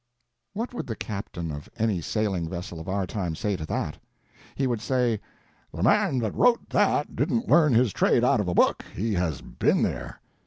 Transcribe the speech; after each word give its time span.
What 0.53 0.73
would 0.73 0.87
the 0.87 0.95
captain 0.95 1.51
of 1.51 1.69
any 1.77 2.01
sailing 2.01 2.49
vessel 2.49 2.79
of 2.79 2.89
our 2.89 3.05
time 3.05 3.35
say 3.35 3.55
to 3.55 3.67
that? 3.67 3.99
He 4.55 4.65
would 4.65 4.81
say, 4.81 5.21
"The 5.71 5.83
man 5.83 6.17
that 6.21 6.33
wrote 6.33 6.69
that 6.71 7.15
didn't 7.15 7.47
learn 7.49 7.73
his 7.75 7.93
trade 7.93 8.23
out 8.23 8.39
of 8.39 8.47
a 8.47 8.55
book, 8.55 8.83
he 8.95 9.13
has 9.13 9.41
been 9.41 9.83
there!" 9.83 10.19